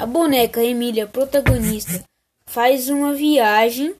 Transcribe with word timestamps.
A 0.00 0.06
boneca 0.06 0.64
Emília, 0.64 1.06
protagonista, 1.06 2.02
faz 2.46 2.88
uma 2.88 3.12
viagem 3.12 3.94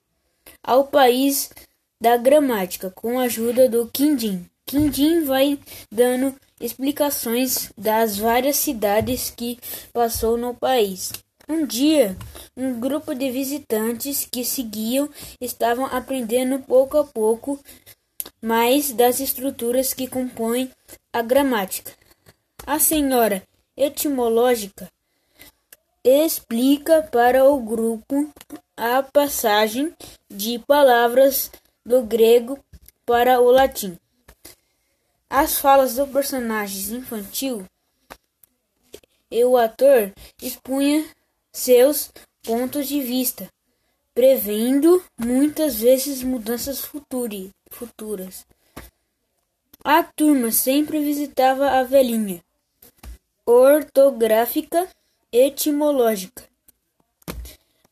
ao 0.63 0.85
país 0.85 1.51
da 2.01 2.17
gramática 2.17 2.89
com 2.89 3.19
a 3.19 3.25
ajuda 3.25 3.69
do 3.69 3.85
Quindim. 3.85 4.49
Quindim 4.65 5.23
vai 5.25 5.59
dando 5.91 6.35
explicações 6.59 7.71
das 7.77 8.17
várias 8.17 8.55
cidades 8.55 9.29
que 9.29 9.59
passou 9.93 10.37
no 10.37 10.55
país. 10.55 11.11
Um 11.47 11.67
dia, 11.67 12.17
um 12.57 12.79
grupo 12.79 13.13
de 13.13 13.29
visitantes 13.29 14.27
que 14.29 14.43
seguiam 14.43 15.07
estavam 15.39 15.85
aprendendo 15.85 16.57
pouco 16.61 16.97
a 16.97 17.03
pouco 17.03 17.59
mais 18.41 18.91
das 18.91 19.19
estruturas 19.19 19.93
que 19.93 20.07
compõem 20.07 20.71
a 21.13 21.21
gramática. 21.21 21.91
A 22.65 22.79
senhora 22.79 23.43
etimológica 23.77 24.89
explica 26.03 27.03
para 27.03 27.45
o 27.45 27.59
grupo 27.61 28.31
a 28.75 29.03
passagem 29.03 29.93
de 30.29 30.57
palavras 30.59 31.51
do 31.85 32.01
grego 32.03 32.59
para 33.05 33.39
o 33.39 33.51
latim. 33.51 33.97
As 35.29 35.57
falas 35.57 35.95
do 35.95 36.07
personagem 36.07 36.97
infantil 36.97 37.65
e 39.29 39.45
o 39.45 39.55
ator 39.55 40.11
expunha 40.41 41.05
seus 41.53 42.11
pontos 42.43 42.87
de 42.87 43.01
vista, 43.01 43.47
prevendo 44.13 45.03
muitas 45.17 45.75
vezes 45.75 46.23
mudanças 46.23 46.81
futuras. 46.81 48.45
A 49.83 50.03
turma 50.03 50.51
sempre 50.51 50.99
visitava 50.99 51.69
a 51.69 51.83
velhinha, 51.83 52.43
ortográfica 53.45 54.87
etimológica. 55.31 56.43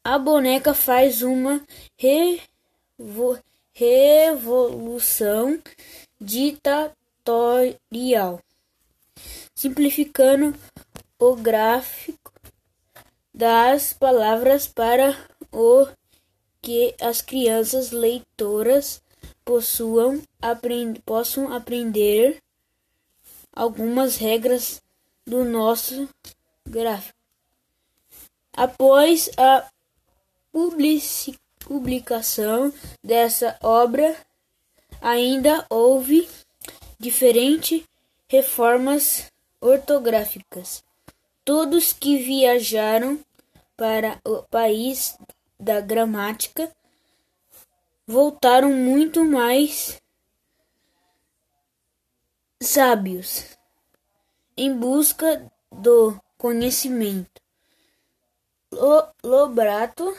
A 0.04 0.18
boneca 0.18 0.74
faz 0.74 1.22
uma 1.22 1.62
revo 1.98 3.40
revolução 3.74 5.62
ditatorial, 6.20 6.82
simplificando 9.56 10.54
o 11.18 11.36
gráfico 11.36 12.34
das 13.34 13.94
palavras 13.94 14.68
para 14.68 15.18
o 15.52 15.88
que 16.62 16.94
as 17.00 17.22
crianças 17.22 17.92
leitoras 17.92 19.02
possuam, 19.46 20.22
aprend 20.42 21.00
possam 21.06 21.54
aprender 21.54 22.44
algumas 23.54 24.18
regras 24.18 24.82
do 25.26 25.46
nosso 25.46 26.10
gráfico. 26.68 27.19
Após 28.60 29.30
a 29.38 29.70
publicação 31.66 32.74
dessa 33.02 33.58
obra, 33.64 34.14
ainda 35.00 35.66
houve 35.70 36.28
diferentes 37.00 37.86
reformas 38.28 39.32
ortográficas. 39.62 40.84
Todos 41.46 41.94
que 41.94 42.18
viajaram 42.18 43.24
para 43.78 44.20
o 44.26 44.44
país 44.44 45.18
da 45.58 45.80
gramática 45.80 46.70
voltaram 48.06 48.74
muito 48.74 49.24
mais 49.24 50.02
sábios 52.62 53.58
em 54.58 54.78
busca 54.78 55.50
do 55.72 56.20
conhecimento. 56.38 57.40
Lobrato 59.24 60.16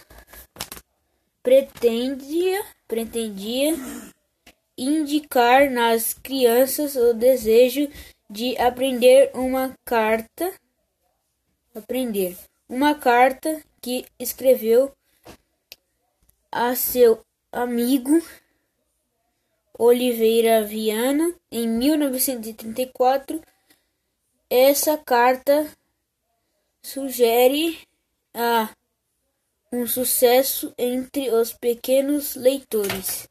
pretendia, 1.42 2.64
pretendia 2.88 3.74
indicar 4.76 5.70
nas 5.70 6.14
crianças 6.14 6.96
o 6.96 7.14
desejo 7.14 7.88
de 8.28 8.56
aprender 8.58 9.30
uma 9.34 9.76
carta, 9.84 10.52
aprender 11.74 12.36
uma 12.68 12.94
carta 12.94 13.62
que 13.80 14.04
escreveu 14.18 14.92
a 16.50 16.74
seu 16.74 17.24
amigo 17.52 18.22
Oliveira 19.78 20.62
Viana 20.64 21.34
em 21.50 21.66
1934. 21.66 23.40
Essa 24.48 24.98
carta 24.98 25.66
sugere 26.82 27.78
a 28.34 28.70
um 29.72 29.86
sucesso 29.86 30.74
entre 30.76 31.30
os 31.30 31.52
pequenos 31.52 32.34
leitores. 32.34 33.29